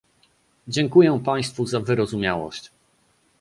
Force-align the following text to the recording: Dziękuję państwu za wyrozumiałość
Dziękuję 0.67 1.19
państwu 1.25 1.65
za 1.65 1.79
wyrozumiałość 1.79 2.71